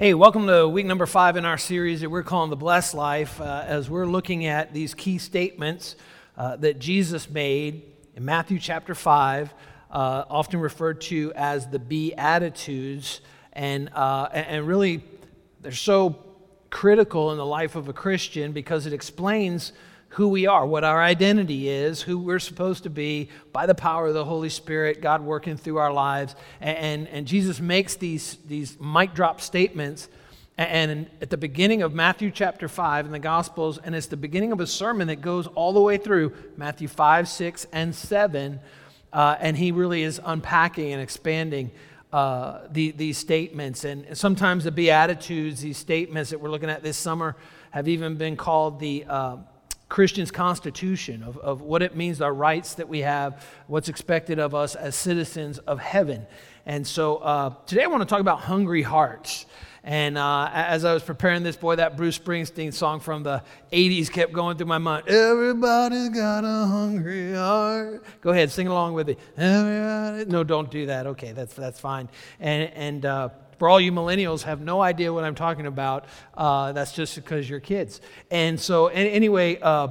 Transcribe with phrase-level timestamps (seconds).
[0.00, 3.38] Hey, welcome to week number five in our series that we're calling The Blessed Life
[3.38, 5.94] uh, as we're looking at these key statements
[6.38, 7.82] uh, that Jesus made
[8.16, 9.52] in Matthew chapter 5,
[9.90, 13.20] uh, often referred to as the Beatitudes.
[13.52, 15.04] And, uh, and really,
[15.60, 16.16] they're so
[16.70, 19.74] critical in the life of a Christian because it explains
[20.10, 24.08] who we are, what our identity is, who we're supposed to be by the power
[24.08, 26.34] of the Holy Spirit, God working through our lives.
[26.60, 30.08] And, and Jesus makes these, these mic drop statements.
[30.58, 34.50] And at the beginning of Matthew chapter 5 in the Gospels, and it's the beginning
[34.50, 38.58] of a sermon that goes all the way through Matthew 5, 6, and 7.
[39.12, 41.70] Uh, and he really is unpacking and expanding
[42.12, 43.84] uh, the, these statements.
[43.84, 47.36] And sometimes the Beatitudes, these statements that we're looking at this summer,
[47.70, 49.04] have even been called the.
[49.08, 49.36] Uh,
[49.90, 54.54] Christian's constitution of, of what it means, our rights that we have, what's expected of
[54.54, 56.26] us as citizens of heaven.
[56.64, 59.46] And so uh, today I want to talk about hungry hearts.
[59.82, 63.42] And uh, as I was preparing this, boy, that Bruce Springsteen song from the
[63.72, 65.08] 80s kept going through my mind.
[65.08, 68.04] Everybody's got a hungry heart.
[68.20, 69.18] Go ahead, sing along with it.
[69.36, 70.30] Everybody.
[70.30, 71.08] No, don't do that.
[71.08, 72.08] Okay, that's, that's fine.
[72.38, 73.28] And, and uh,
[73.60, 77.48] for all you millennials have no idea what I'm talking about, uh, that's just because
[77.48, 78.00] you're kids.
[78.30, 79.88] And so, anyway, uh,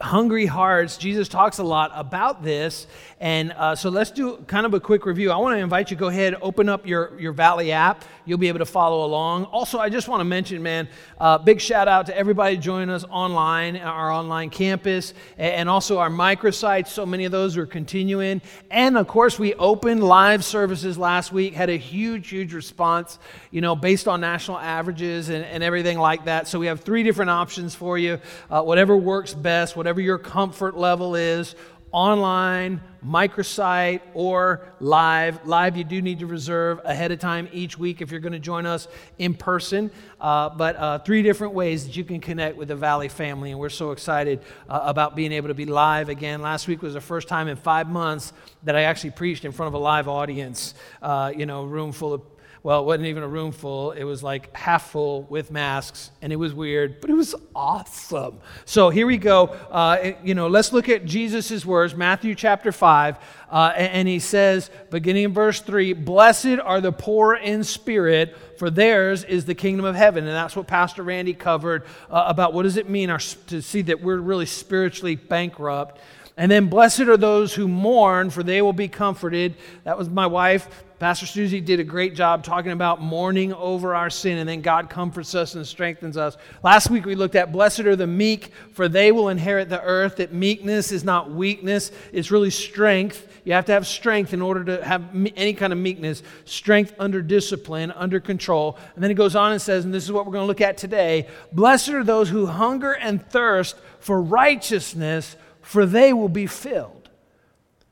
[0.00, 2.86] hungry hearts, Jesus talks a lot about this.
[3.18, 5.30] And uh, so let's do kind of a quick review.
[5.30, 8.48] I want to invite you go ahead, open up your, your Valley app You'll be
[8.48, 9.44] able to follow along.
[9.44, 10.88] Also, I just want to mention, man,
[11.20, 16.10] uh, big shout out to everybody joining us online, our online campus, and also our
[16.10, 16.88] microsites.
[16.88, 18.42] So many of those are continuing.
[18.68, 23.20] And of course, we opened live services last week, had a huge, huge response,
[23.52, 26.48] you know, based on national averages and, and everything like that.
[26.48, 28.18] So we have three different options for you.
[28.50, 31.54] Uh, whatever works best, whatever your comfort level is
[31.92, 35.46] online, microsite, or live.
[35.46, 38.38] Live, you do need to reserve ahead of time each week if you're going to
[38.38, 38.86] join us
[39.18, 39.90] in person.
[40.20, 43.58] Uh, but uh, three different ways that you can connect with the Valley family, and
[43.58, 46.42] we're so excited uh, about being able to be live again.
[46.42, 48.32] Last week was the first time in five months
[48.64, 52.12] that I actually preached in front of a live audience, uh, you know, room full
[52.12, 52.22] of
[52.66, 53.92] well, it wasn't even a room full.
[53.92, 58.40] It was like half full with masks, and it was weird, but it was awesome.
[58.64, 59.44] So here we go.
[59.70, 63.18] Uh, you know, let's look at Jesus' words, Matthew chapter 5.
[63.48, 68.36] Uh, and, and he says, beginning in verse 3, Blessed are the poor in spirit,
[68.58, 70.24] for theirs is the kingdom of heaven.
[70.24, 73.82] And that's what Pastor Randy covered uh, about what does it mean our, to see
[73.82, 76.00] that we're really spiritually bankrupt.
[76.36, 79.54] And then, blessed are those who mourn, for they will be comforted.
[79.84, 80.84] That was my wife.
[80.98, 84.88] Pastor Susie did a great job talking about mourning over our sin, and then God
[84.88, 86.38] comforts us and strengthens us.
[86.62, 90.16] Last week we looked at blessed are the meek, for they will inherit the earth.
[90.16, 93.28] That meekness is not weakness, it's really strength.
[93.44, 95.04] You have to have strength in order to have
[95.36, 98.78] any kind of meekness, strength under discipline, under control.
[98.94, 100.62] And then he goes on and says, and this is what we're going to look
[100.62, 106.46] at today Blessed are those who hunger and thirst for righteousness, for they will be
[106.46, 106.95] filled.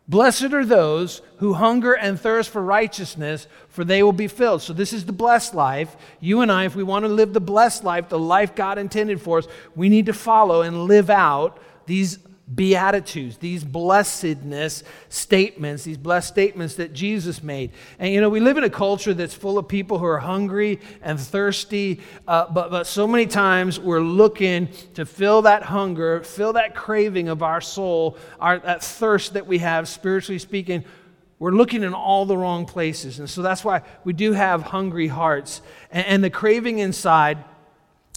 [0.06, 4.60] Blessed are those who hunger and thirst for righteousness, for they will be filled.
[4.60, 5.96] So, this is the blessed life.
[6.20, 9.20] You and I, if we want to live the blessed life, the life God intended
[9.20, 12.18] for us, we need to follow and live out these
[12.52, 17.72] beatitudes, these blessedness statements, these blessed statements that Jesus made.
[17.98, 20.80] And you know, we live in a culture that's full of people who are hungry
[21.02, 26.52] and thirsty, uh, but, but so many times we're looking to fill that hunger, fill
[26.52, 30.84] that craving of our soul, our, that thirst that we have, spiritually speaking.
[31.38, 33.18] We're looking in all the wrong places.
[33.18, 35.62] And so that's why we do have hungry hearts.
[35.90, 37.42] and, and the craving inside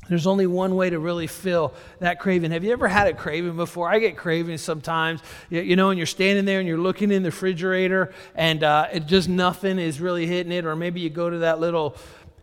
[0.10, 2.52] there's only one way to really fill that craving.
[2.52, 3.90] Have you ever had a craving before?
[3.90, 7.30] I get cravings sometimes, you know, and you're standing there and you're looking in the
[7.30, 10.66] refrigerator and uh, it just nothing is really hitting it.
[10.66, 11.96] Or maybe you go to that little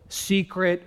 [0.09, 0.83] secret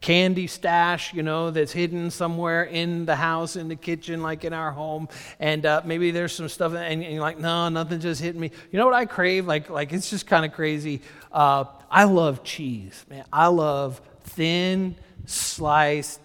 [0.00, 4.52] candy stash, you know, that's hidden somewhere in the house, in the kitchen, like in
[4.52, 5.08] our home,
[5.40, 8.50] and uh, maybe there's some stuff, and, and, you're like, no, nothing just hitting me.
[8.70, 9.46] You know what I crave?
[9.46, 11.02] Like, like it's just kind of crazy.
[11.32, 13.24] Uh, I love cheese, man.
[13.32, 14.94] I love thin
[15.28, 16.20] sliced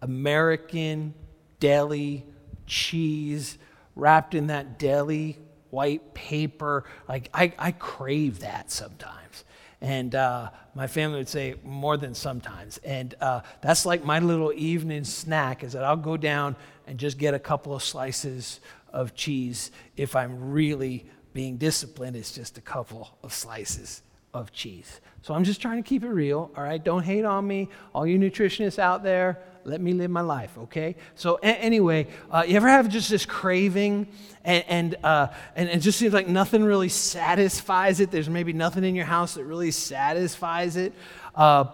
[0.00, 1.14] American
[1.58, 2.24] deli
[2.66, 3.58] cheese
[3.94, 5.38] wrapped in that deli
[5.68, 6.84] white paper.
[7.08, 9.44] Like, I, I crave that sometimes.
[9.82, 12.78] And uh, my family would say more than sometimes.
[12.78, 16.56] And uh, that's like my little evening snack is that I'll go down
[16.86, 18.60] and just get a couple of slices
[18.92, 19.70] of cheese.
[19.96, 24.02] If I'm really being disciplined, it's just a couple of slices
[24.34, 25.00] of cheese.
[25.22, 26.82] So I'm just trying to keep it real, all right?
[26.82, 27.68] Don't hate on me.
[27.94, 30.96] All you nutritionists out there, let me live my life, okay?
[31.14, 34.08] So, a- anyway, uh, you ever have just this craving
[34.44, 38.10] and, and, uh, and it just seems like nothing really satisfies it?
[38.10, 40.94] There's maybe nothing in your house that really satisfies it.
[41.34, 41.66] Uh,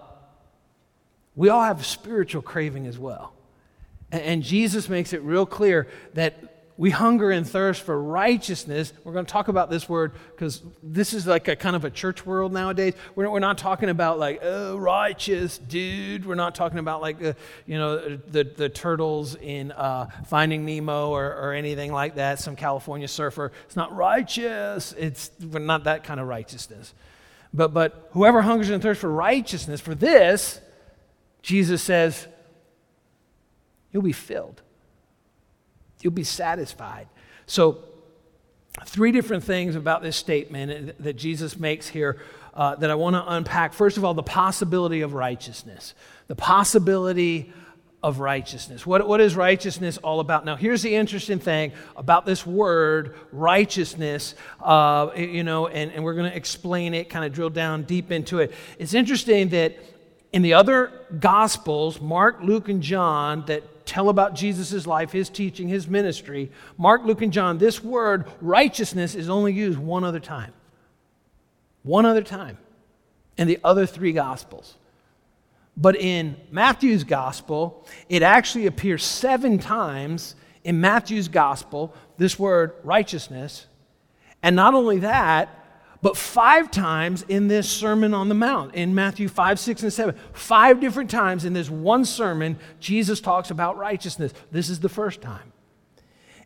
[1.37, 3.32] we all have a spiritual craving as well.
[4.10, 8.93] And, and Jesus makes it real clear that we hunger and thirst for righteousness.
[9.02, 11.90] We're going to talk about this word because this is like a kind of a
[11.90, 12.93] church world nowadays.
[13.14, 16.26] We're, we're not talking about like, oh, righteous, dude.
[16.26, 17.32] We're not talking about like, uh,
[17.67, 22.56] you know, the, the turtles in uh, Finding Nemo or, or anything like that, some
[22.56, 23.52] California surfer.
[23.64, 24.93] It's not righteous.
[24.99, 26.93] It's not that kind of righteousness.
[27.55, 30.61] But, but whoever hungers and thirsts for righteousness, for this,
[31.40, 32.26] Jesus says,
[33.93, 34.61] you'll be filled.
[36.02, 37.08] You'll be satisfied.
[37.46, 37.78] So,
[38.84, 42.19] three different things about this statement that Jesus makes here
[42.54, 43.72] uh, that I want to unpack.
[43.72, 45.94] First of all, the possibility of righteousness.
[46.26, 47.52] The possibility
[48.02, 48.87] of righteousness.
[48.87, 50.44] What, what is righteousness all about?
[50.44, 56.14] Now, here's the interesting thing about this word, righteousness, uh, you know, and, and we're
[56.14, 58.52] going to explain it, kind of drill down deep into it.
[58.78, 59.76] It's interesting that
[60.32, 65.68] in the other Gospels, Mark, Luke, and John, that tell about Jesus' life, his teaching,
[65.68, 70.52] his ministry, Mark, Luke, and John, this word righteousness is only used one other time.
[71.82, 72.58] One other time
[73.38, 74.74] in the other three Gospels.
[75.76, 80.34] But in Matthew's Gospel, it actually appears seven times
[80.64, 83.66] in Matthew's Gospel, this word righteousness.
[84.42, 85.55] And not only that,
[86.06, 90.14] but five times in this Sermon on the Mount, in Matthew 5, 6, and 7,
[90.32, 94.32] five different times in this one sermon, Jesus talks about righteousness.
[94.52, 95.52] This is the first time.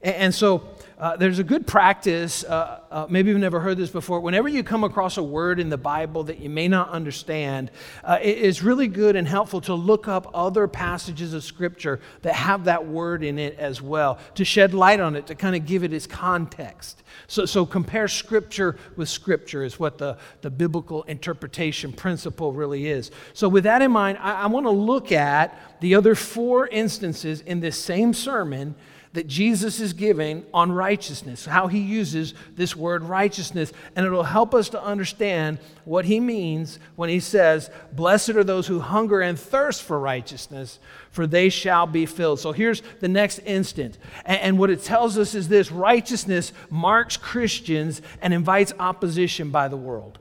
[0.02, 0.68] And, and so
[1.00, 2.44] uh, there's a good practice.
[2.44, 4.20] Uh, uh, maybe you've never heard this before.
[4.20, 7.70] Whenever you come across a word in the Bible that you may not understand,
[8.04, 12.34] uh, it is really good and helpful to look up other passages of Scripture that
[12.34, 15.64] have that word in it as well, to shed light on it, to kind of
[15.64, 17.02] give it its context.
[17.26, 23.10] So, so compare Scripture with Scripture is what the, the biblical interpretation principle really is.
[23.32, 27.40] So, with that in mind, I, I want to look at the other four instances
[27.40, 28.74] in this same sermon
[29.12, 34.54] that Jesus is giving on righteousness, how he uses this word righteousness, and it'll help
[34.54, 39.36] us to understand what he means when he says, Blessed are those who hunger and
[39.38, 40.78] thirst for righteousness,
[41.10, 42.38] for they shall be filled.
[42.38, 43.98] So here's the next instant.
[44.24, 49.76] And, what it tells us is this righteousness marks Christians and invites opposition by the
[49.76, 50.18] world.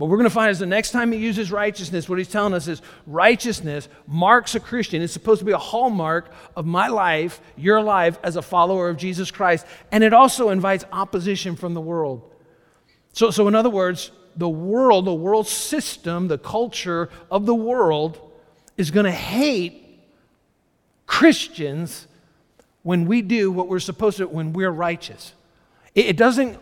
[0.00, 2.54] What we're going to find is the next time he uses righteousness, what he's telling
[2.54, 5.02] us is righteousness marks a Christian.
[5.02, 8.96] It's supposed to be a hallmark of my life, your life, as a follower of
[8.96, 9.66] Jesus Christ.
[9.92, 12.22] And it also invites opposition from the world.
[13.12, 18.18] So, so in other words, the world, the world system, the culture of the world
[18.78, 20.00] is going to hate
[21.06, 22.06] Christians
[22.84, 25.34] when we do what we're supposed to, when we're righteous.
[25.94, 26.58] It, it doesn't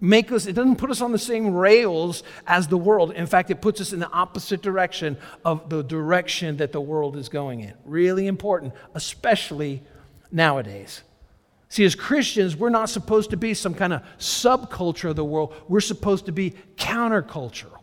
[0.00, 3.12] make us, it doesn't put us on the same rails as the world.
[3.12, 7.16] In fact, it puts us in the opposite direction of the direction that the world
[7.16, 7.74] is going in.
[7.84, 9.82] Really important, especially
[10.30, 11.02] nowadays.
[11.68, 15.54] See, as Christians, we're not supposed to be some kind of subculture of the world.
[15.68, 17.78] We're supposed to be countercultural,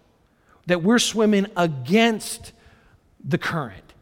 [0.66, 2.52] that we're swimming against
[3.24, 3.94] the current,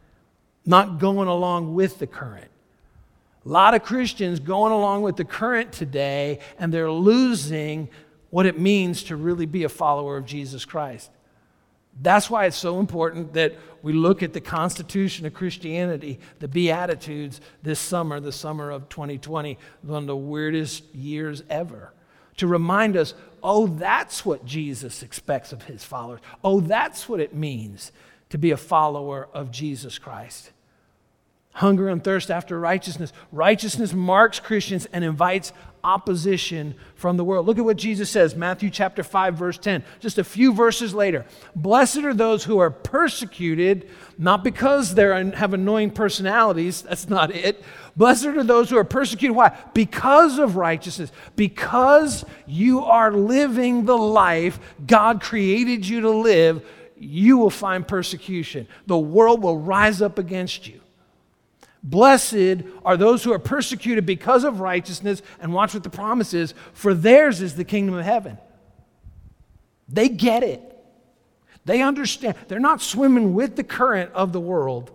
[0.64, 2.50] not going along with the current.
[3.44, 7.88] A lot of Christians going along with the current today, and they're losing
[8.30, 11.10] what it means to really be a follower of Jesus Christ.
[12.00, 17.40] That's why it's so important that we look at the Constitution of Christianity, the Beatitudes,
[17.62, 21.92] this summer, the summer of 2020, one of the weirdest years ever,
[22.38, 23.14] to remind us
[23.46, 26.20] oh, that's what Jesus expects of his followers.
[26.42, 27.92] Oh, that's what it means
[28.30, 30.50] to be a follower of Jesus Christ
[31.54, 33.12] hunger and thirst after righteousness.
[33.32, 35.52] Righteousness marks Christians and invites
[35.84, 37.46] opposition from the world.
[37.46, 39.84] Look at what Jesus says, Matthew chapter 5 verse 10.
[40.00, 41.26] Just a few verses later.
[41.54, 47.62] Blessed are those who are persecuted not because they have annoying personalities, that's not it.
[47.96, 49.56] Blessed are those who are persecuted why?
[49.74, 51.12] Because of righteousness.
[51.36, 58.66] Because you are living the life God created you to live, you will find persecution.
[58.86, 60.80] The world will rise up against you.
[61.84, 66.54] Blessed are those who are persecuted because of righteousness, and watch what the promise is
[66.72, 68.38] for theirs is the kingdom of heaven.
[69.86, 70.62] They get it.
[71.66, 72.36] They understand.
[72.48, 74.90] They're not swimming with the current of the world,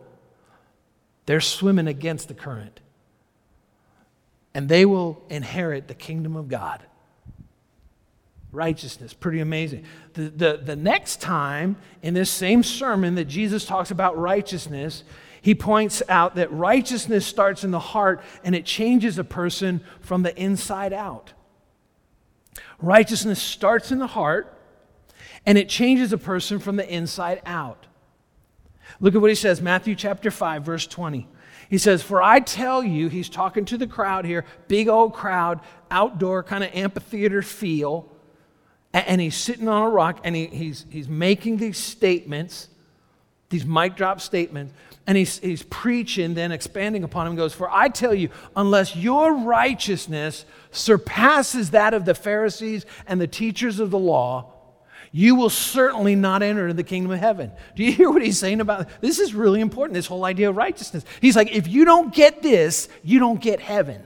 [1.28, 2.80] they're swimming against the current.
[4.56, 6.84] And they will inherit the kingdom of God.
[8.52, 9.84] Righteousness, pretty amazing.
[10.14, 15.04] The, the, the next time in this same sermon that Jesus talks about righteousness,
[15.42, 20.24] he points out that righteousness starts in the heart and it changes a person from
[20.24, 21.34] the inside out.
[22.82, 24.58] Righteousness starts in the heart
[25.46, 27.86] and it changes a person from the inside out.
[29.00, 31.28] Look at what he says, Matthew chapter 5, verse 20.
[31.70, 35.60] He says, For I tell you, he's talking to the crowd here, big old crowd,
[35.92, 38.12] outdoor kind of amphitheater feel
[38.94, 42.68] and he's sitting on a rock and he, he's, he's making these statements,
[43.50, 44.74] these mic drop statements,
[45.06, 49.34] and he's, he's preaching, then expanding upon him, goes, For I tell you, unless your
[49.36, 54.54] righteousness surpasses that of the Pharisees and the teachers of the law,
[55.12, 57.52] you will certainly not enter into the kingdom of heaven.
[57.76, 59.18] Do you hear what he's saying about this?
[59.18, 61.04] Is really important, this whole idea of righteousness.
[61.20, 64.04] He's like, if you don't get this, you don't get heaven.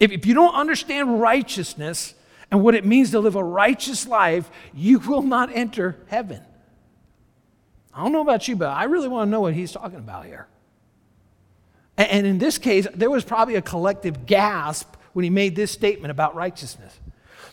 [0.00, 2.14] If, if you don't understand righteousness,
[2.56, 6.40] and what it means to live a righteous life, you will not enter heaven.
[7.92, 10.24] I don't know about you, but I really want to know what he's talking about
[10.24, 10.46] here.
[11.98, 16.10] And in this case, there was probably a collective gasp when he made this statement
[16.10, 16.98] about righteousness.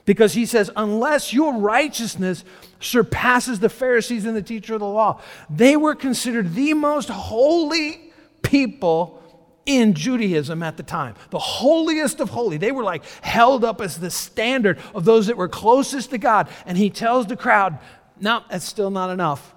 [0.06, 2.46] Because he says, unless your righteousness
[2.80, 8.14] surpasses the Pharisees and the teacher of the law, they were considered the most holy
[8.42, 9.22] people
[9.66, 11.16] in Judaism at the time.
[11.30, 12.58] The holiest of holy.
[12.58, 16.50] They were like held up as the standard of those that were closest to God.
[16.66, 17.80] And he tells the crowd,
[18.20, 19.54] no, that's still not enough.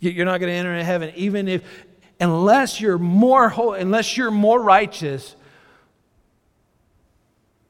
[0.00, 1.62] You're not going to enter into heaven, even if,
[2.20, 5.36] unless you're more holy, unless you're more righteous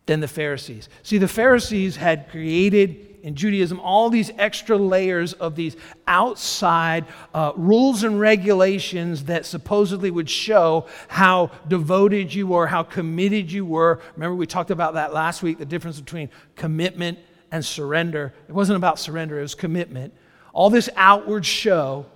[0.06, 0.88] than the Pharisees.
[1.02, 5.76] See, the Pharisees had created in Judaism all these extra layers of these
[6.06, 13.50] outside uh, rules and regulations that supposedly would show how devoted you were, how committed
[13.50, 14.00] you were.
[14.14, 17.18] Remember, we talked about that last week the difference between commitment
[17.50, 18.34] and surrender.
[18.48, 20.12] It wasn't about surrender, it was commitment.
[20.52, 22.06] All this outward show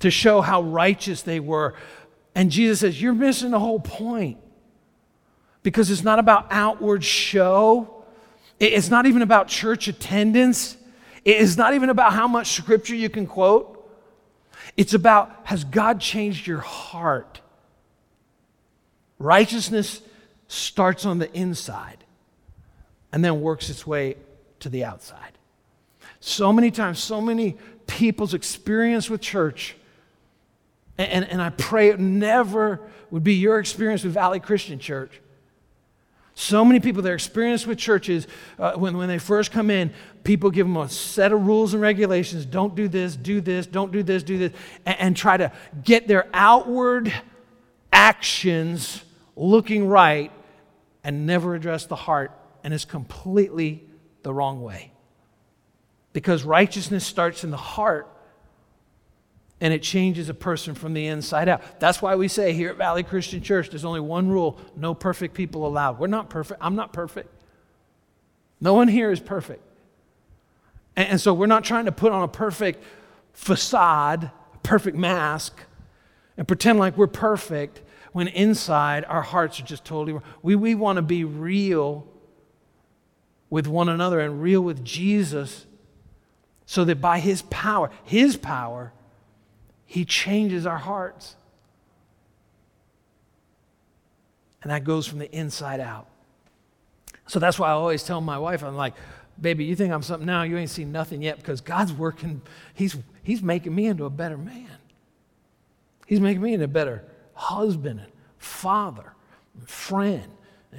[0.00, 1.74] to show how righteous they were.
[2.34, 4.38] And Jesus says, You're missing the whole point
[5.62, 7.99] because it's not about outward show.
[8.60, 10.76] It's not even about church attendance.
[11.24, 13.78] It's not even about how much scripture you can quote.
[14.76, 17.40] It's about has God changed your heart?
[19.18, 20.02] Righteousness
[20.46, 22.04] starts on the inside
[23.12, 24.16] and then works its way
[24.60, 25.32] to the outside.
[26.20, 29.74] So many times, so many people's experience with church,
[30.98, 35.20] and, and I pray it never would be your experience with Valley Christian Church
[36.40, 38.26] so many people, their experience with churches,
[38.58, 39.92] uh, when, when they first come in,
[40.24, 43.92] people give them a set of rules and regulations don't do this, do this, don't
[43.92, 44.52] do this, do this,
[44.86, 45.52] and, and try to
[45.84, 47.12] get their outward
[47.92, 49.04] actions
[49.36, 50.32] looking right
[51.04, 52.32] and never address the heart,
[52.64, 53.84] and it's completely
[54.22, 54.92] the wrong way.
[56.14, 58.08] Because righteousness starts in the heart
[59.60, 61.80] and it changes a person from the inside out.
[61.80, 65.34] That's why we say here at Valley Christian Church, there's only one rule no perfect
[65.34, 65.98] people allowed.
[65.98, 66.60] We're not perfect.
[66.62, 67.28] I'm not perfect.
[68.60, 69.62] No one here is perfect.
[70.96, 72.82] And, and so we're not trying to put on a perfect
[73.32, 74.24] facade,
[74.54, 75.60] a perfect mask,
[76.36, 80.22] and pretend like we're perfect when inside our hearts are just totally wrong.
[80.42, 82.06] We, we want to be real
[83.50, 85.66] with one another and real with Jesus
[86.66, 88.92] so that by his power, his power,
[89.90, 91.34] he changes our hearts.
[94.62, 96.06] And that goes from the inside out.
[97.26, 98.94] So that's why I always tell my wife, I'm like,
[99.40, 102.40] baby, you think I'm something now, you ain't seen nothing yet because God's working,
[102.72, 104.78] He's, he's making me into a better man.
[106.06, 107.04] He's making me into a better
[107.34, 109.14] husband and father
[109.58, 110.30] and friend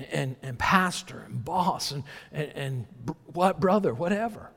[0.09, 2.85] and, and pastor and boss and, and, and
[3.33, 4.51] what brother, whatever.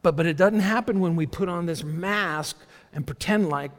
[0.00, 2.56] But, but it doesn't happen when we put on this mask
[2.96, 3.70] and pretend like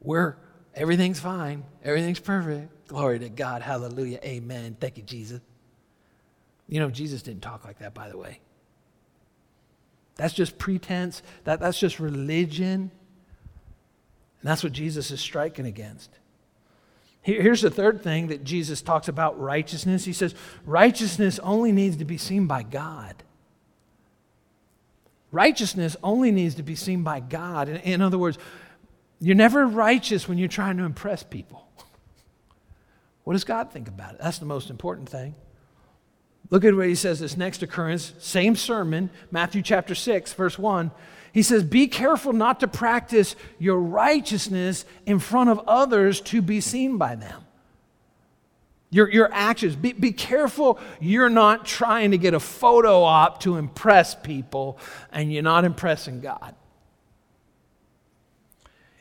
[0.00, 0.36] we're
[0.72, 2.88] everything's fine, everything's perfect.
[2.88, 3.60] Glory to God.
[3.60, 4.20] Hallelujah.
[4.22, 4.76] Amen.
[4.80, 5.40] Thank you, Jesus.
[6.68, 8.40] You know, Jesus didn't talk like that, by the way.
[10.14, 12.90] That's just pretense, that, that's just religion.
[14.40, 16.10] And that's what Jesus is striking against.
[17.22, 20.04] here's the third thing that Jesus talks about righteousness.
[20.04, 23.24] He says, righteousness only needs to be seen by God.
[25.36, 27.68] Righteousness only needs to be seen by God.
[27.68, 28.38] In, in other words,
[29.20, 31.68] you're never righteous when you're trying to impress people.
[33.24, 34.20] What does God think about it?
[34.22, 35.34] That's the most important thing.
[36.48, 40.90] Look at what he says this next occurrence, same sermon, Matthew chapter 6, verse 1.
[41.34, 46.62] He says, Be careful not to practice your righteousness in front of others to be
[46.62, 47.45] seen by them.
[48.90, 49.74] Your, your actions.
[49.74, 54.78] Be, be careful you're not trying to get a photo op to impress people
[55.12, 56.54] and you're not impressing God.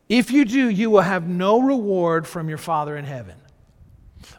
[0.07, 3.35] If you do, you will have no reward from your Father in heaven.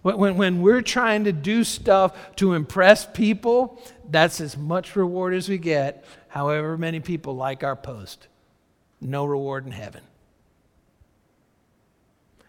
[0.03, 5.35] When, when, when, we're trying to do stuff to impress people, that's as much reward
[5.35, 8.29] as we get, however many people like our post.
[9.01, 10.03] No reward in heaven.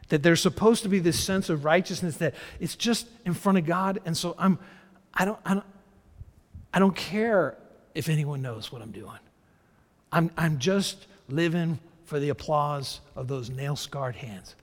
[0.09, 3.65] That there's supposed to be this sense of righteousness that it's just in front of
[3.65, 4.57] God, and so I'm,
[5.13, 5.65] I don't, I don't,
[6.73, 7.57] I don't care
[7.93, 9.19] if anyone knows what I'm doing.
[10.11, 14.55] I'm, I'm just living for the applause of those nail scarred hands.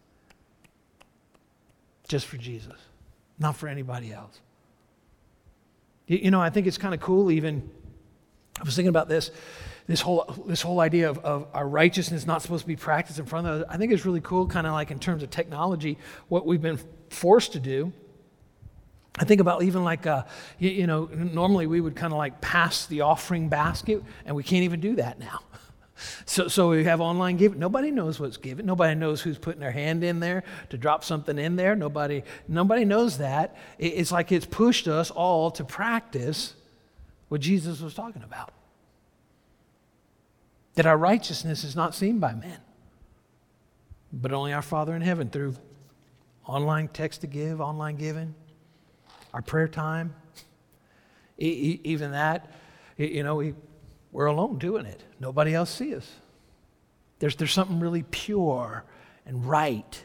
[2.08, 2.76] Just for Jesus,
[3.38, 4.40] not for anybody else.
[6.06, 7.68] You, you know, I think it's kind of cool, even.
[8.58, 9.30] I was thinking about this
[9.86, 13.26] this whole, this whole idea of, of our righteousness not supposed to be practiced in
[13.26, 15.98] front of us, I think it's really cool, kind of like in terms of technology,
[16.28, 16.78] what we've been
[17.10, 17.92] forced to do.
[19.18, 20.24] I think about even like, uh,
[20.58, 24.42] you, you know, normally we would kind of like pass the offering basket, and we
[24.42, 25.40] can't even do that now.
[26.26, 27.60] So, so we have online giving.
[27.60, 28.66] Nobody knows what's given.
[28.66, 31.76] Nobody knows who's putting their hand in there to drop something in there.
[31.76, 33.56] Nobody, nobody knows that.
[33.78, 36.54] It's like it's pushed us all to practice
[37.28, 38.52] what Jesus was talking about
[40.74, 42.58] that our righteousness is not seen by men,
[44.12, 45.54] but only our Father in heaven through
[46.46, 48.34] online text to give, online giving,
[49.32, 50.14] our prayer time.
[51.38, 52.50] even that,
[52.96, 53.54] you know, we,
[54.12, 55.02] we're alone doing it.
[55.18, 56.12] Nobody else sees us.
[57.18, 58.84] There's, there's something really pure
[59.26, 60.04] and right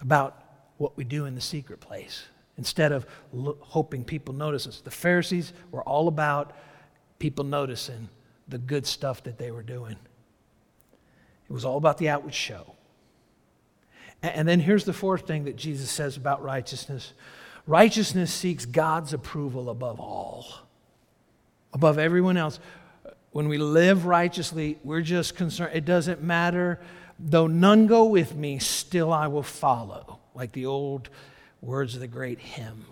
[0.00, 0.42] about
[0.78, 2.24] what we do in the secret place
[2.56, 4.80] instead of lo- hoping people notice us.
[4.80, 6.52] The Pharisees were all about
[7.18, 8.08] people noticing
[8.48, 9.96] the good stuff that they were doing.
[11.48, 12.74] It was all about the outward show.
[14.22, 17.12] And then here's the fourth thing that Jesus says about righteousness
[17.66, 20.46] righteousness seeks God's approval above all,
[21.72, 22.58] above everyone else.
[23.32, 25.74] When we live righteously, we're just concerned.
[25.74, 26.78] It doesn't matter.
[27.18, 31.08] Though none go with me, still I will follow, like the old
[31.60, 32.84] words of the great hymn.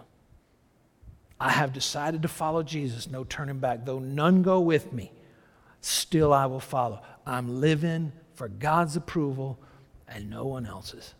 [1.38, 3.84] I have decided to follow Jesus, no turning back.
[3.84, 5.12] Though none go with me,
[5.82, 7.02] still I will follow.
[7.26, 9.58] I'm living for God's approval
[10.08, 11.14] and no one else's.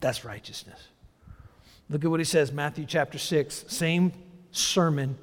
[0.00, 0.88] That's righteousness.
[1.88, 4.12] Look at what he says, Matthew chapter 6, same
[4.50, 5.16] sermon,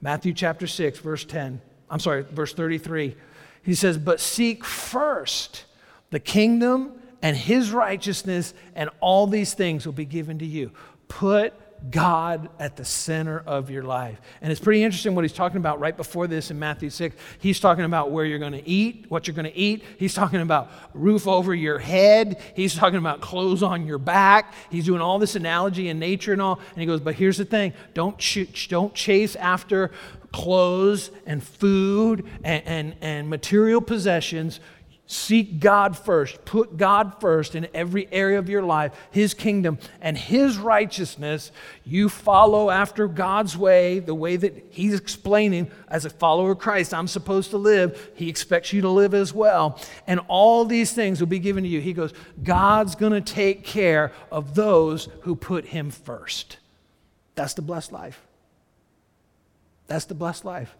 [0.00, 1.60] Matthew chapter 6, verse 10.
[1.90, 3.16] I'm sorry, verse 33.
[3.62, 5.64] He says, But seek first
[6.10, 10.70] the kingdom and his righteousness, and all these things will be given to you.
[11.08, 11.54] Put
[11.90, 14.20] God at the center of your life.
[14.40, 17.14] And it's pretty interesting what he's talking about right before this in Matthew 6.
[17.38, 19.84] He's talking about where you're going to eat, what you're going to eat.
[19.98, 22.40] He's talking about roof over your head.
[22.54, 24.54] He's talking about clothes on your back.
[24.70, 26.58] He's doing all this analogy in nature and all.
[26.72, 29.90] And he goes, But here's the thing don't, ch- don't chase after
[30.32, 34.58] clothes and food and, and, and material possessions.
[35.14, 36.44] Seek God first.
[36.44, 41.52] Put God first in every area of your life, His kingdom and His righteousness.
[41.84, 46.92] You follow after God's way, the way that He's explaining as a follower of Christ,
[46.92, 48.10] I'm supposed to live.
[48.16, 49.80] He expects you to live as well.
[50.08, 51.80] And all these things will be given to you.
[51.80, 56.58] He goes, God's going to take care of those who put Him first.
[57.36, 58.20] That's the blessed life.
[59.86, 60.76] That's the blessed life.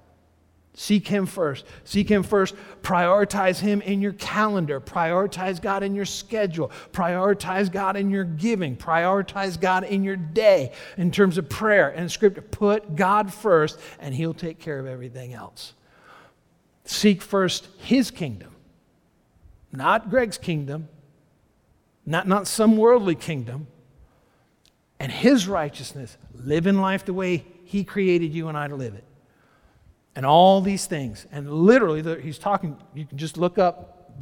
[0.76, 1.64] Seek Him first.
[1.84, 2.54] Seek Him first.
[2.82, 4.80] Prioritize Him in your calendar.
[4.80, 6.72] Prioritize God in your schedule.
[6.92, 8.76] Prioritize God in your giving.
[8.76, 12.42] Prioritize God in your day in terms of prayer and scripture.
[12.42, 15.74] Put God first, and He'll take care of everything else.
[16.84, 18.52] Seek first His kingdom,
[19.70, 20.88] not Greg's kingdom,
[22.04, 23.68] not, not some worldly kingdom,
[24.98, 26.16] and His righteousness.
[26.34, 29.04] Live in life the way He created you and I to live it
[30.16, 31.26] and all these things.
[31.32, 34.12] And literally, the, he's talking, you can just look up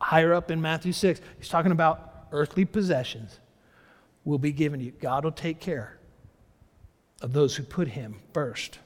[0.00, 1.20] higher up in Matthew 6.
[1.38, 3.38] He's talking about earthly possessions
[4.24, 4.92] will be given to you.
[4.92, 5.98] God will take care
[7.22, 8.78] of those who put him first.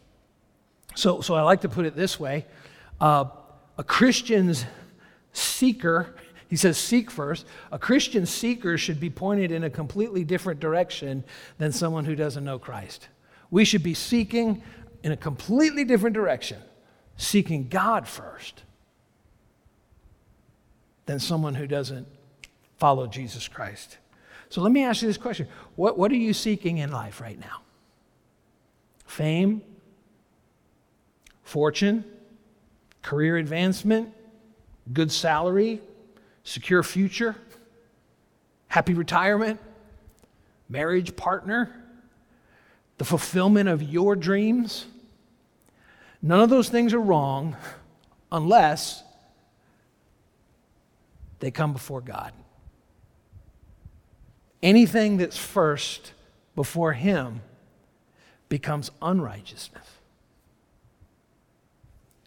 [0.94, 2.46] So, so I like to put it this way
[3.00, 3.26] uh,
[3.76, 4.64] a Christian's
[5.32, 6.14] seeker,
[6.48, 7.44] he says, seek first.
[7.72, 11.24] A Christian seeker should be pointed in a completely different direction
[11.58, 13.08] than someone who doesn't know Christ.
[13.50, 14.62] We should be seeking
[15.04, 16.60] in a completely different direction,
[17.16, 18.64] seeking God first,
[21.06, 22.08] than someone who doesn't
[22.76, 23.98] follow Jesus Christ.
[24.48, 27.38] So let me ask you this question What, what are you seeking in life right
[27.38, 27.62] now?
[29.06, 29.62] Fame?
[31.44, 32.04] Fortune?
[33.02, 34.12] Career advancement?
[34.92, 35.80] Good salary?
[36.42, 37.36] Secure future?
[38.66, 39.60] Happy retirement?
[40.68, 41.70] marriage partner,
[42.98, 44.86] the fulfillment of your dreams.
[46.26, 47.54] None of those things are wrong
[48.32, 49.02] unless
[51.40, 52.32] they come before God.
[54.62, 56.12] Anything that's first
[56.56, 57.42] before Him
[58.48, 59.86] becomes unrighteousness.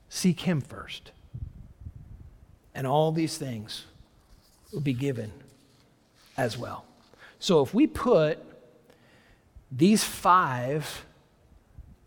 [0.10, 1.12] Seek Him first,
[2.76, 3.86] and all these things
[4.72, 5.32] will be given
[6.38, 6.86] as well.
[7.40, 8.38] So if we put
[9.72, 11.04] these five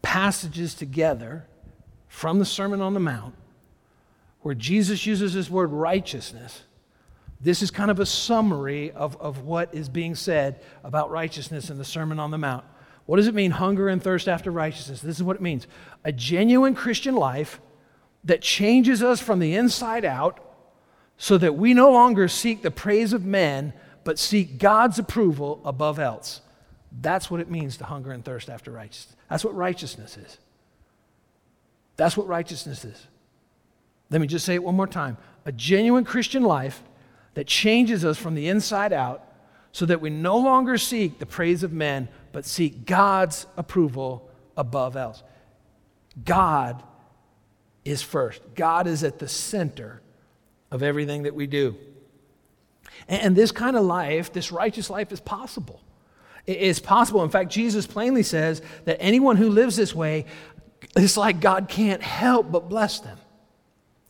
[0.03, 1.47] passages together
[2.11, 3.37] from the Sermon on the Mount,
[4.41, 6.65] where Jesus uses this word righteousness,
[7.41, 11.79] this is kind of a summary of, of what is being said about righteousness in
[11.79, 12.65] the Sermon on the Mount.
[13.07, 15.01] What does it mean, hunger and thirst after righteousness?
[15.01, 15.69] This is what it means
[16.05, 17.61] a genuine Christian life
[18.25, 20.41] that changes us from the inside out
[21.17, 26.01] so that we no longer seek the praise of men, but seek God's approval above
[26.01, 26.41] else.
[27.01, 29.17] That's what it means to hunger and thirst after righteousness.
[29.31, 30.39] That's what righteousness is.
[32.01, 33.07] That's what righteousness is.
[34.09, 35.19] Let me just say it one more time.
[35.45, 36.83] A genuine Christian life
[37.35, 39.23] that changes us from the inside out
[39.71, 44.97] so that we no longer seek the praise of men, but seek God's approval above
[44.97, 45.23] else.
[46.25, 46.83] God
[47.85, 50.01] is first, God is at the center
[50.71, 51.77] of everything that we do.
[53.09, 55.83] And this kind of life, this righteous life, is possible.
[56.47, 57.23] It is possible.
[57.23, 60.25] In fact, Jesus plainly says that anyone who lives this way,
[60.97, 63.19] it's like God can't help but bless them.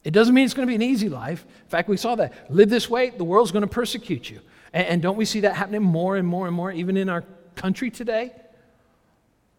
[0.02, 1.44] It doesn't mean it's going to be an easy life.
[1.64, 2.50] In fact, we saw that.
[2.50, 4.40] Live this way, the world's going to persecute you.
[4.72, 7.24] And, and don't we see that happening more and more and more, even in our
[7.54, 8.32] country today?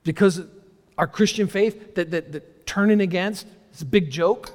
[0.04, 0.42] Because
[0.98, 4.52] our Christian faith that, that, that turning against is a big joke.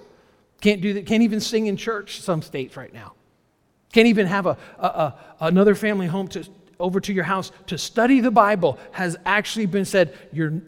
[0.61, 3.12] Can't do that, can't even sing in church some states right now.
[3.92, 6.44] Can't even have a, a, a another family home to,
[6.81, 10.14] over to your house to study the Bible has actually been said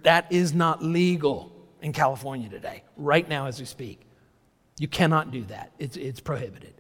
[0.04, 1.47] that is not legal
[1.82, 4.00] in California today, right now as we speak.
[4.78, 6.74] You cannot do that, it's, it's prohibited.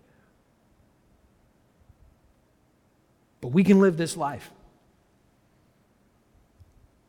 [3.40, 4.50] But we can live this life.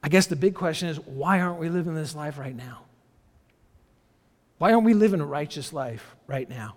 [0.02, 2.84] I guess the big question is why aren't we living this life right now?
[4.58, 6.76] Why aren't we living a righteous life right now?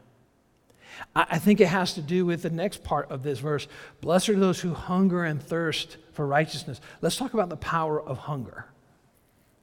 [1.16, 3.66] I think it has to do with the next part of this verse.
[4.00, 6.80] Blessed are those who hunger and thirst for righteousness.
[7.00, 8.66] Let's talk about the power of hunger.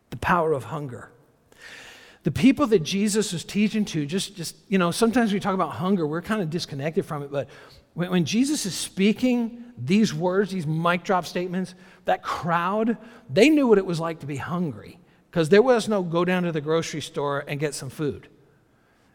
[0.09, 1.11] The power of hunger.
[2.23, 5.71] The people that Jesus was teaching to, just, just you know, sometimes we talk about
[5.71, 7.47] hunger, we're kind of disconnected from it, but
[7.93, 12.97] when, when Jesus is speaking these words, these mic drop statements, that crowd,
[13.29, 16.43] they knew what it was like to be hungry because there was no go down
[16.43, 18.27] to the grocery store and get some food.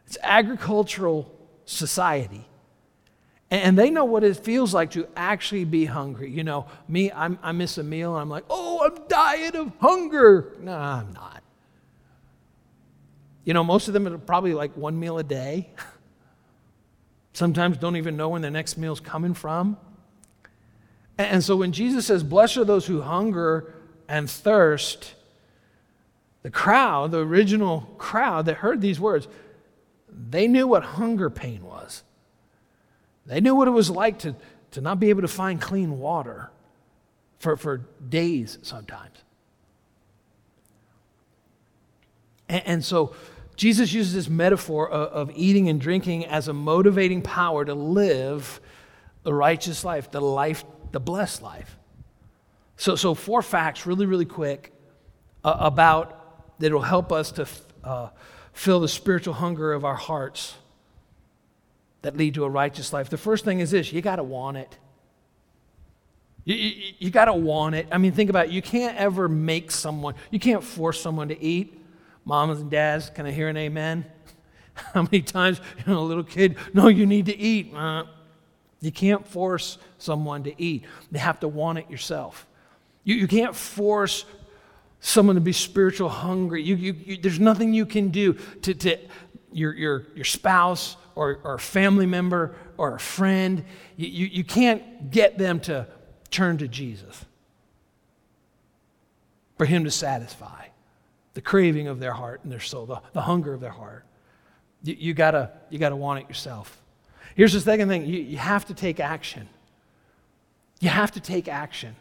[0.07, 1.31] It's agricultural
[1.65, 2.47] society.
[3.51, 6.31] And they know what it feels like to actually be hungry.
[6.31, 9.73] You know, me, I'm, i miss a meal and I'm like, oh, I'm dying of
[9.81, 10.55] hunger.
[10.61, 11.34] No, I'm not.
[13.45, 15.71] You know, most of them are probably like one meal a day.
[17.35, 19.77] Sometimes don't even know when their next meal's coming from.
[21.19, 23.75] And so when Jesus says, Blessed are those who hunger
[24.09, 25.15] and thirst,
[26.43, 29.29] the crowd, the original crowd that heard these words,
[30.09, 32.03] they knew what hunger pain was.
[33.27, 34.35] They knew what it was like to,
[34.73, 36.51] to not be able to find clean water
[37.39, 37.79] for, for
[38.09, 39.19] days sometimes.
[42.49, 43.15] And, and so
[43.57, 48.61] Jesus uses this metaphor of, of eating and drinking as a motivating power to live
[49.23, 51.77] the righteous life, the life, the blessed life.
[52.77, 54.73] So, so four facts, really, really quick,
[55.45, 57.47] uh, about that will help us to
[57.83, 58.09] uh,
[58.53, 60.55] fill the spiritual hunger of our hearts
[62.03, 63.09] that lead to a righteous life.
[63.09, 64.77] The first thing is this you got to want it.
[66.45, 67.89] You, you, you got to want it.
[67.91, 68.53] I mean, think about it.
[68.53, 71.81] You can't ever make someone, you can't force someone to eat.
[72.25, 74.05] Moms and dads, can I hear an amen?
[74.75, 77.75] How many times, you know, a little kid, no, you need to eat.
[77.75, 78.05] Uh,
[78.81, 80.85] you can't force someone to eat.
[81.11, 82.47] They have to want it yourself.
[83.03, 84.25] You, you can't force
[85.01, 86.63] someone to be spiritual hungry.
[86.63, 88.99] You, you, you, there's nothing you can do to, to
[89.53, 93.65] your, your, your spouse or, or a family member or a friend.
[93.97, 95.87] You, you, you can't get them to
[96.31, 97.25] turn to Jesus
[99.57, 100.64] for Him to satisfy
[101.35, 104.05] the craving of their heart and their soul, the, the hunger of their heart.
[104.83, 106.81] You, you, gotta, you gotta want it yourself.
[107.35, 109.49] Here's the second thing you, you have to take action.
[110.81, 111.97] You have to take action.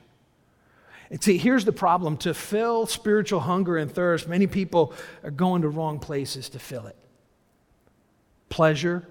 [1.09, 4.93] And see, here's the problem to fill spiritual hunger and thirst, many people
[5.23, 6.95] are going to wrong places to fill it
[8.49, 9.07] pleasure,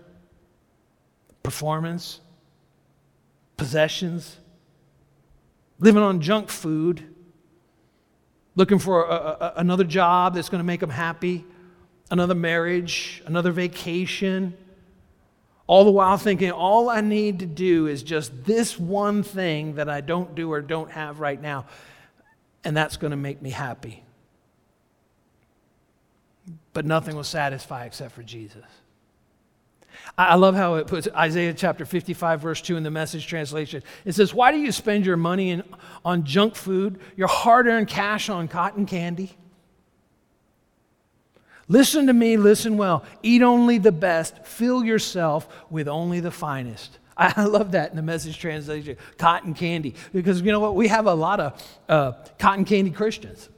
[1.43, 2.21] performance,
[3.57, 4.37] possessions.
[5.81, 7.12] living on junk food,
[8.55, 11.45] looking for a, a, another job that's going to make them happy,
[12.11, 14.55] another marriage, another vacation.
[15.67, 19.89] All the while thinking, all I need to do is just this one thing that
[19.89, 21.67] I don't do or don't have right now,
[22.65, 24.03] and that's going to make me happy.
[26.73, 28.65] But nothing will satisfy except for Jesus.
[30.19, 33.83] I love how it puts Isaiah chapter 55, verse 2 in the message translation.
[34.05, 35.63] It says, Why do you spend your money in,
[36.05, 39.37] on junk food, your hard earned cash on cotton candy?
[41.69, 43.05] Listen to me, listen well.
[43.23, 46.99] Eat only the best, fill yourself with only the finest.
[47.17, 49.95] I love that in the message translation cotton candy.
[50.13, 50.75] Because you know what?
[50.75, 53.49] We have a lot of uh, cotton candy Christians.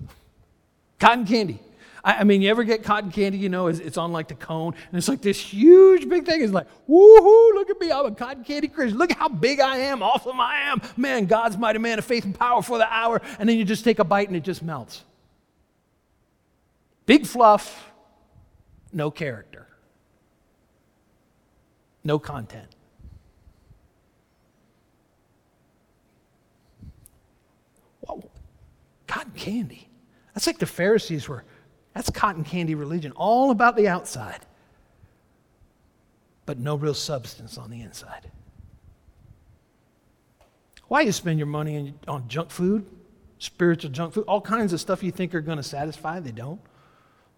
[1.00, 1.60] Cotton candy.
[2.04, 4.34] I, I, mean, you ever get cotton candy, you know, it's, it's, on like the
[4.34, 6.42] cone, and it's like this huge big thing.
[6.42, 7.90] It's like, woohoo, look at me.
[7.90, 8.98] I'm a cotton candy Christian.
[8.98, 10.82] Look how big I am, awesome I am.
[10.96, 13.22] Man, God's mighty man of faith and power for the hour.
[13.38, 15.02] And then you just take a bite and it just melts.
[17.06, 17.90] Big fluff,
[18.92, 19.66] no character,
[22.02, 22.68] no content.
[28.00, 28.28] Whoa,
[29.06, 29.88] cotton candy.
[30.34, 31.44] That's like the Pharisees were
[31.94, 34.40] that's cotton candy religion, all about the outside,
[36.44, 38.30] but no real substance on the inside.
[40.88, 42.84] Why you spend your money on junk food,
[43.38, 46.60] spiritual junk food, all kinds of stuff you think are going to satisfy, they don't.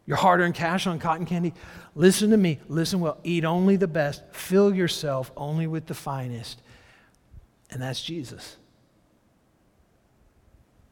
[0.07, 1.53] Your hard earned cash on cotton candy.
[1.95, 2.61] Listen to me.
[2.69, 3.19] Listen well.
[3.25, 4.23] Eat only the best.
[4.31, 6.63] Fill yourself only with the finest.
[7.71, 8.57] And that's Jesus.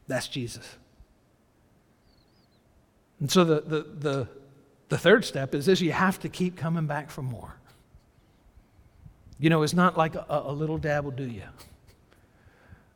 [0.08, 0.76] That's Jesus.
[3.20, 4.28] And so the, the, the,
[4.88, 7.56] the third step is this you have to keep coming back for more.
[9.38, 11.42] You know, it's not like a, a little dab will do you.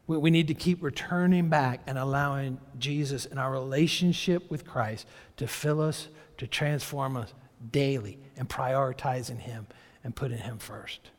[0.07, 5.07] We, we need to keep returning back and allowing Jesus and our relationship with Christ
[5.37, 7.33] to fill us, to transform us
[7.70, 9.66] daily, and prioritizing Him
[10.04, 11.11] and putting Him first.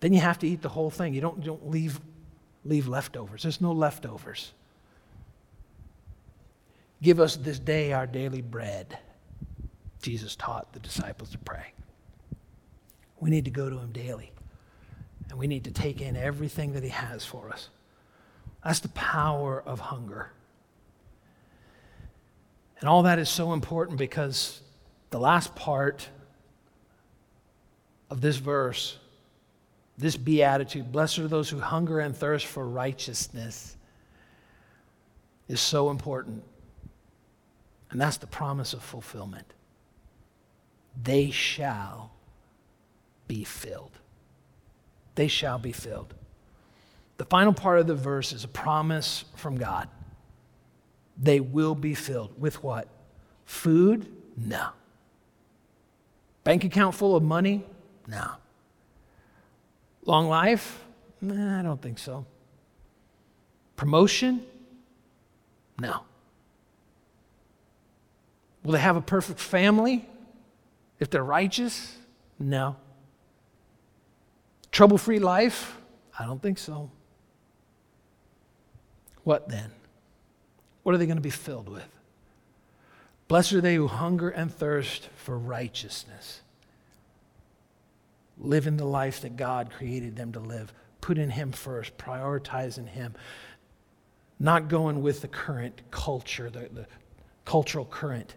[0.00, 1.14] Then you have to eat the whole thing.
[1.14, 2.00] You don't, you don't leave,
[2.64, 3.42] leave leftovers.
[3.42, 4.52] There's no leftovers.
[7.02, 8.98] Give us this day our daily bread.
[10.02, 11.72] Jesus taught the disciples to pray.
[13.20, 14.32] We need to go to him daily.
[15.30, 17.68] And we need to take in everything that he has for us.
[18.64, 20.32] That's the power of hunger.
[22.80, 24.60] And all that is so important because
[25.10, 26.08] the last part
[28.10, 28.98] of this verse,
[29.96, 33.76] this beatitude, blessed are those who hunger and thirst for righteousness,
[35.48, 36.42] is so important.
[37.90, 39.54] And that's the promise of fulfillment.
[41.02, 42.12] They shall
[43.26, 43.98] be filled.
[45.14, 46.14] They shall be filled.
[47.16, 49.88] The final part of the verse is a promise from God.
[51.20, 52.88] They will be filled with what?
[53.44, 54.06] Food?
[54.36, 54.68] No.
[56.44, 57.64] Bank account full of money?
[58.06, 58.32] No.
[60.04, 60.84] Long life?
[61.20, 62.24] Nah, I don't think so.
[63.76, 64.44] Promotion?
[65.80, 66.02] No.
[68.68, 70.06] Will they have a perfect family
[71.00, 71.96] if they're righteous?
[72.38, 72.76] No.
[74.70, 75.78] Trouble free life?
[76.18, 76.90] I don't think so.
[79.24, 79.70] What then?
[80.82, 81.88] What are they going to be filled with?
[83.26, 86.42] Blessed are they who hunger and thirst for righteousness,
[88.36, 93.14] living the life that God created them to live, putting Him first, prioritizing Him,
[94.38, 96.86] not going with the current culture, the, the
[97.46, 98.34] cultural current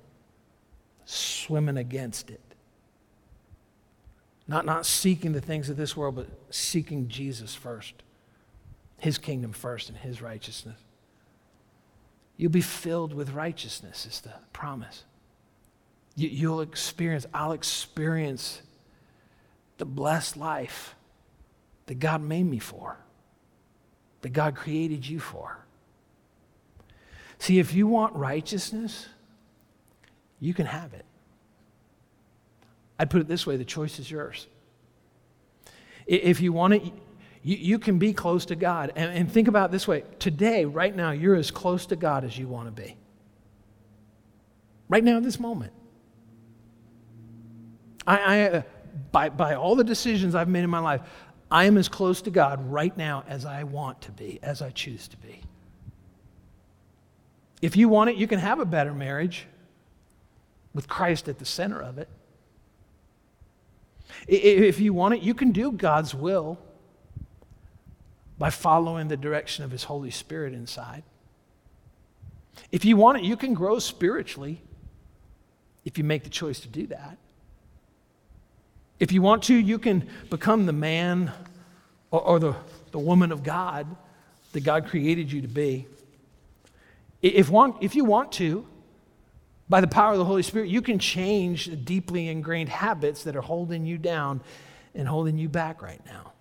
[1.05, 2.41] swimming against it.
[4.47, 8.03] Not, not seeking the things of this world, but seeking Jesus first,
[8.97, 10.79] his kingdom first, and his righteousness.
[12.37, 15.03] You'll be filled with righteousness, is the promise.
[16.15, 18.61] You, you'll experience, I'll experience
[19.77, 20.95] the blessed life
[21.85, 22.97] that God made me for,
[24.21, 25.59] that God created you for.
[27.37, 29.07] See, if you want righteousness,
[30.41, 31.05] you can have it.
[32.99, 34.47] I'd put it this way the choice is yours.
[36.05, 36.83] If you want it,
[37.43, 38.91] you, you can be close to God.
[38.95, 42.37] And, and think about this way today, right now, you're as close to God as
[42.37, 42.97] you want to be.
[44.89, 45.71] Right now, this moment.
[48.05, 48.61] I, I uh,
[49.11, 51.01] by, by all the decisions I've made in my life,
[51.49, 54.71] I am as close to God right now as I want to be, as I
[54.71, 55.41] choose to be.
[57.61, 59.45] If you want it, you can have a better marriage
[60.73, 62.07] with Christ at the center of it.
[64.27, 66.59] If you want it, you can do God's will
[68.37, 71.03] by following the direction of His Holy Spirit inside.
[72.71, 74.61] If you want it, you can grow spiritually
[75.85, 77.17] if you make the choice to do that.
[78.99, 81.31] If you want to, you can become the man
[82.11, 82.55] or, or the,
[82.91, 83.87] the woman of God
[84.51, 85.87] that God created you to be.
[87.21, 88.67] If, want, if you want to,
[89.71, 93.35] by the power of the Holy Spirit, you can change the deeply ingrained habits that
[93.35, 94.41] are holding you down
[94.93, 96.33] and holding you back right now.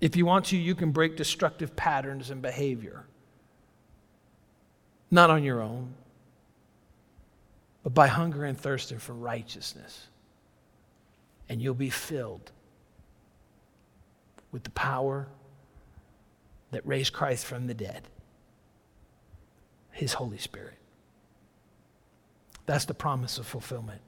[0.00, 3.04] If you want to, you can break destructive patterns and behavior.
[5.10, 5.92] Not on your own,
[7.82, 10.06] but by hunger and thirsting for righteousness
[11.50, 12.52] and you'll be filled
[14.52, 15.26] with the power
[16.70, 18.04] that raised Christ from the dead
[19.90, 20.79] His Holy Spirit.
[22.70, 24.00] That's the promise of fulfillment.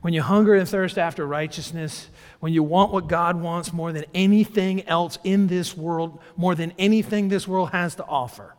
[0.00, 4.04] When you hunger and thirst after righteousness, when you want what God wants more than
[4.14, 8.54] anything else in this world, more than anything this world has to offer,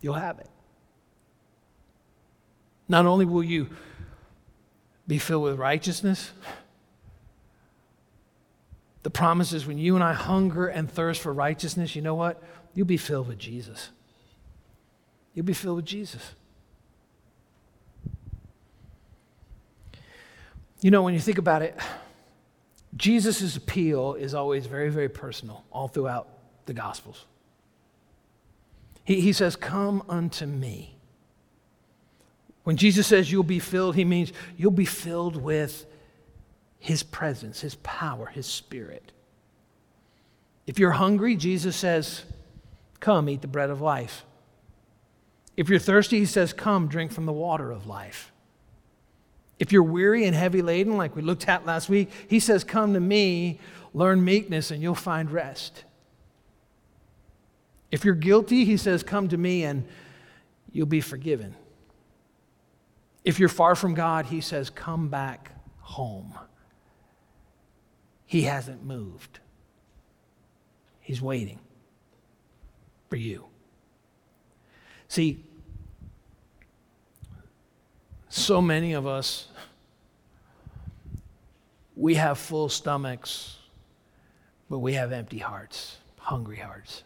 [0.00, 0.48] you'll have it.
[2.88, 3.70] Not only will you
[5.08, 6.30] be filled with righteousness.
[9.02, 12.40] The promise is when you and I hunger and thirst for righteousness, you know what?
[12.72, 13.88] You'll be filled with Jesus.
[15.34, 16.36] You'll be filled with Jesus.
[20.82, 21.78] You know, when you think about it,
[22.96, 26.28] Jesus' appeal is always very, very personal all throughout
[26.66, 27.24] the Gospels.
[29.04, 30.96] He, he says, Come unto me.
[32.64, 35.86] When Jesus says you'll be filled, he means you'll be filled with
[36.78, 39.12] his presence, his power, his spirit.
[40.66, 42.24] If you're hungry, Jesus says,
[42.98, 44.24] Come, eat the bread of life.
[45.56, 48.31] If you're thirsty, he says, Come, drink from the water of life.
[49.62, 52.94] If you're weary and heavy laden, like we looked at last week, he says, Come
[52.94, 53.60] to me,
[53.94, 55.84] learn meekness, and you'll find rest.
[57.92, 59.86] If you're guilty, he says, Come to me and
[60.72, 61.54] you'll be forgiven.
[63.24, 66.34] If you're far from God, he says, come back home.
[68.26, 69.38] He hasn't moved,
[70.98, 71.60] he's waiting
[73.08, 73.44] for you.
[75.06, 75.44] See,
[78.32, 79.46] so many of us,
[81.94, 83.58] we have full stomachs,
[84.70, 87.04] but we have empty hearts, hungry hearts.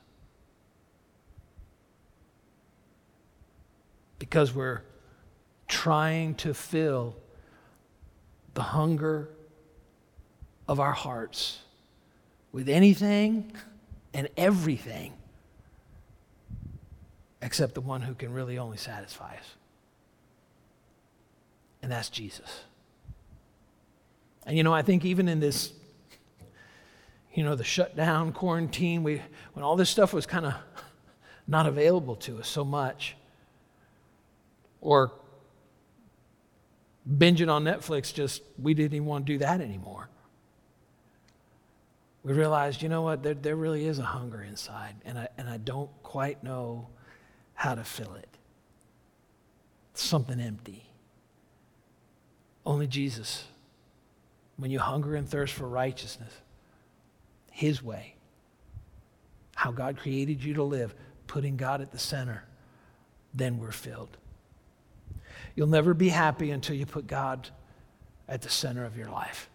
[4.21, 4.83] Because we're
[5.67, 7.17] trying to fill
[8.55, 9.29] the hunger
[10.69, 11.59] of our hearts
[12.53, 13.53] with anything
[14.15, 15.13] and everything
[17.43, 19.57] except the one who can really only satisfy us.
[21.87, 22.65] And that's Jesus.
[24.45, 25.73] And you know, I think even in this,
[27.33, 29.23] you know, the shutdown, quarantine, we,
[29.53, 30.55] when all this stuff was kind of
[31.47, 33.15] not available to us so much,
[34.81, 35.13] or
[37.09, 40.09] binging on Netflix, just we didn't even want to do that anymore.
[42.25, 45.49] We realized, you know what, there, there really is a hunger inside, and I, and
[45.49, 46.89] I don't quite know
[47.55, 48.39] how to fill it.
[49.93, 50.83] It's something empty.
[52.67, 53.45] Only Jesus,
[54.57, 56.33] when you hunger and thirst for righteousness,
[57.53, 58.17] His way,
[59.55, 60.93] how God created you to live,
[61.29, 62.43] putting God at the center,
[63.33, 64.17] then we're filled.
[65.55, 67.49] You'll never be happy until you put God
[68.29, 69.49] at the center of your life.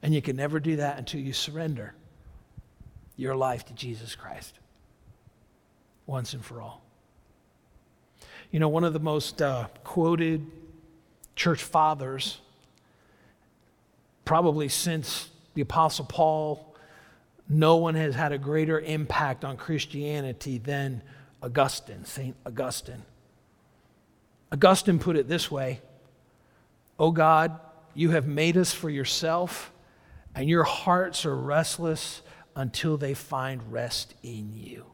[0.00, 1.94] And you can never do that until you surrender
[3.16, 4.58] your life to Jesus Christ
[6.06, 6.82] once and for all.
[8.50, 10.46] You know, one of the most uh, quoted
[11.36, 12.38] church fathers,
[14.24, 16.74] probably since the Apostle Paul,
[17.48, 21.02] no one has had a greater impact on Christianity than
[21.42, 22.34] Augustine, St.
[22.46, 23.02] Augustine.
[24.50, 25.80] Augustine put it this way
[26.98, 27.58] O God,
[27.94, 29.72] you have made us for yourself,
[30.34, 32.22] and your hearts are restless
[32.56, 34.84] until they find rest in you.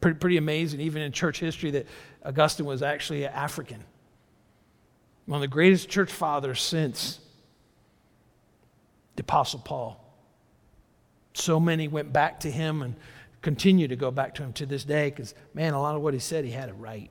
[0.00, 1.86] Pretty, pretty amazing, even in church history, that
[2.24, 3.84] Augustine was actually an African.
[5.26, 7.20] One of the greatest church fathers since
[9.16, 10.00] the Apostle Paul.
[11.34, 12.94] So many went back to him and
[13.42, 16.14] continue to go back to him to this day because, man, a lot of what
[16.14, 17.10] he said, he had it right.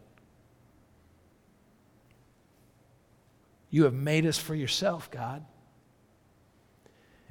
[3.69, 5.43] You have made us for yourself, God.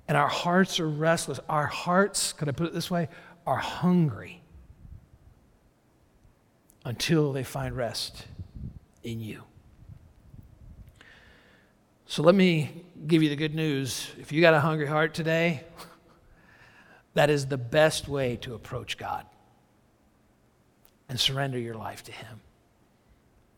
[0.08, 1.38] And our hearts are restless.
[1.48, 3.08] Our hearts, could I put it this way,
[3.46, 4.41] are hungry
[6.84, 8.26] until they find rest
[9.02, 9.42] in you.
[12.06, 14.10] So let me give you the good news.
[14.18, 15.64] If you got a hungry heart today,
[17.14, 19.24] that is the best way to approach God
[21.08, 22.40] and surrender your life to Him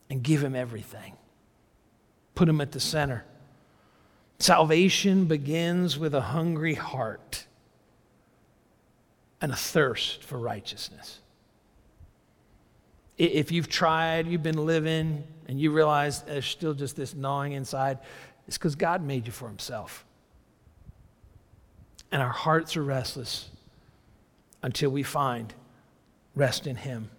[0.09, 1.15] and give Him everything.
[2.35, 3.25] Put Him at the center.
[4.39, 7.47] Salvation begins with a hungry heart
[9.41, 11.21] and a thirst for righteousness.
[13.17, 17.99] If you've tried, you've been living, and you realize there's still just this gnawing inside,
[18.47, 20.05] it's because God made you for Himself.
[22.11, 23.51] And our hearts are restless
[24.63, 25.53] until we find
[26.35, 27.11] rest in Him.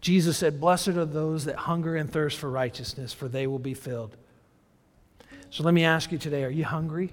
[0.00, 3.74] Jesus said, Blessed are those that hunger and thirst for righteousness, for they will be
[3.74, 4.16] filled.
[5.50, 7.10] So let me ask you today are you hungry?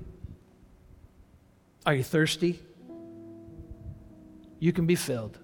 [1.86, 2.60] Are you thirsty?
[4.60, 5.38] You can be filled.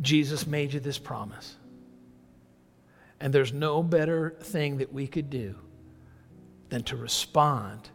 [0.00, 1.56] Jesus made you this promise.
[3.20, 5.54] And there's no better thing that we could do
[6.70, 7.90] than to respond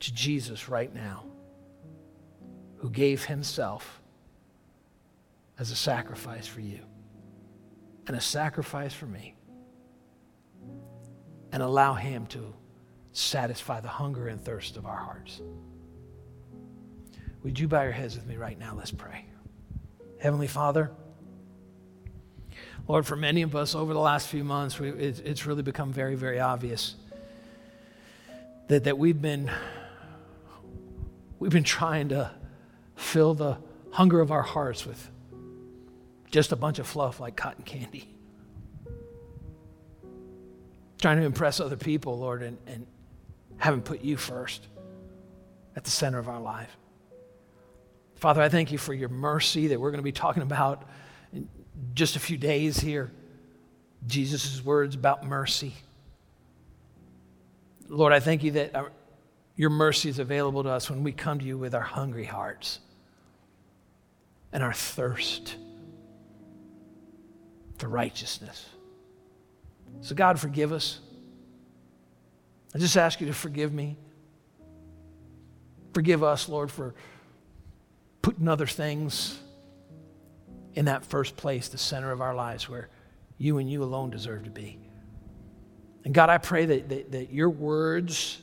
[0.00, 1.24] to Jesus right now,
[2.76, 4.00] who gave himself
[5.58, 6.80] as a sacrifice for you
[8.06, 9.34] and a sacrifice for me,
[11.52, 12.54] and allow him to
[13.12, 15.40] satisfy the hunger and thirst of our hearts.
[17.42, 18.74] Would you bow your heads with me right now?
[18.76, 19.26] Let's pray.
[20.20, 20.92] Heavenly Father,
[22.88, 25.92] Lord, for many of us over the last few months, we, it, it's really become
[25.92, 26.96] very, very obvious
[28.68, 29.50] that, that we've, been,
[31.38, 32.30] we've been trying to
[32.96, 33.58] fill the
[33.92, 35.10] hunger of our hearts with
[36.30, 38.08] just a bunch of fluff like cotton candy.
[40.98, 42.86] Trying to impress other people, Lord, and, and
[43.58, 44.66] haven't put you first
[45.76, 46.76] at the center of our life.
[48.16, 50.84] Father, I thank you for your mercy that we're going to be talking about
[51.94, 53.10] just a few days here.
[54.06, 55.74] Jesus' words about mercy.
[57.88, 58.90] Lord, I thank you that our,
[59.56, 62.80] your mercy is available to us when we come to you with our hungry hearts
[64.52, 65.56] and our thirst
[67.78, 68.68] for righteousness.
[70.00, 71.00] So, God, forgive us.
[72.74, 73.96] I just ask you to forgive me.
[75.92, 76.94] Forgive us, Lord, for
[78.22, 79.38] putting other things
[80.74, 82.88] in that first place, the center of our lives where
[83.38, 84.78] you and you alone deserve to be.
[86.04, 88.40] And God, I pray that, that, that, your words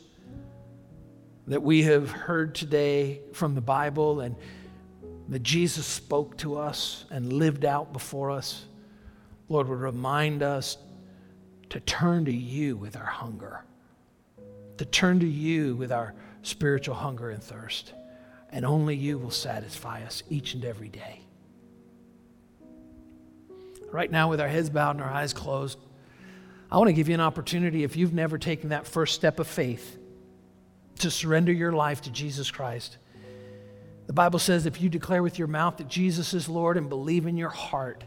[1.48, 4.36] that we have heard today from the Bible and
[5.30, 8.66] that Jesus spoke to us and lived out before us,
[9.48, 10.78] Lord, would remind us
[11.70, 13.64] to turn to you with our hunger,
[14.78, 16.14] to turn to you with our
[16.44, 17.94] spiritual hunger and thirst.
[18.52, 21.22] And only you will satisfy us each and every day
[23.92, 25.80] right now with our heads bowed and our eyes closed,
[26.72, 29.48] I want to give you an opportunity if you've never taken that first step of
[29.48, 29.98] faith
[31.00, 32.98] to surrender your life to Jesus Christ.
[34.08, 37.26] The Bible says if you declare with your mouth that Jesus is Lord and believe
[37.26, 38.04] in your heart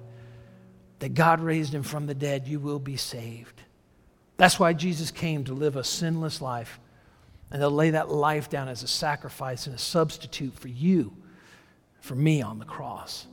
[1.00, 3.60] that God raised him from the dead, you will be saved.
[4.36, 6.78] That's why Jesus came to live a sinless life
[7.50, 11.16] and to lay that life down as a sacrifice and a substitute for you,
[12.00, 13.26] for me on the cross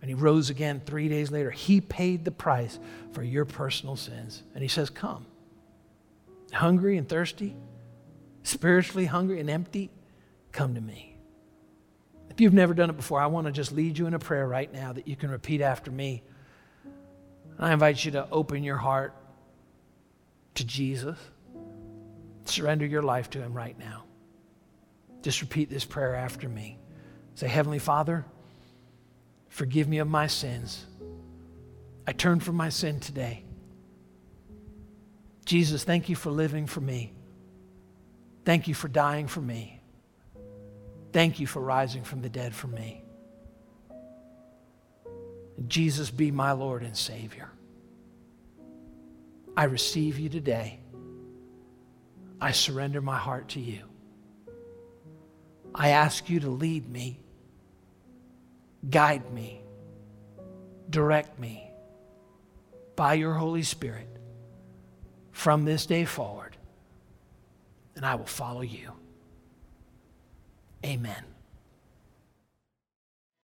[0.00, 1.50] and he rose again three days later.
[1.50, 2.78] He paid the price
[3.12, 4.42] for your personal sins.
[4.54, 5.26] And he says, Come.
[6.52, 7.54] Hungry and thirsty,
[8.42, 9.90] spiritually hungry and empty,
[10.52, 11.16] come to me.
[12.30, 14.48] If you've never done it before, I want to just lead you in a prayer
[14.48, 16.22] right now that you can repeat after me.
[17.58, 19.14] I invite you to open your heart
[20.54, 21.18] to Jesus.
[22.46, 24.04] Surrender your life to him right now.
[25.22, 26.78] Just repeat this prayer after me.
[27.34, 28.24] Say, Heavenly Father,
[29.50, 30.86] Forgive me of my sins.
[32.06, 33.44] I turn from my sin today.
[35.44, 37.12] Jesus, thank you for living for me.
[38.44, 39.80] Thank you for dying for me.
[41.12, 43.02] Thank you for rising from the dead for me.
[45.66, 47.50] Jesus, be my Lord and Savior.
[49.56, 50.78] I receive you today.
[52.40, 53.82] I surrender my heart to you.
[55.74, 57.20] I ask you to lead me
[58.88, 59.60] Guide me,
[60.88, 61.70] direct me
[62.96, 64.08] by your Holy Spirit
[65.32, 66.56] from this day forward,
[67.94, 68.92] and I will follow you.
[70.84, 71.29] Amen.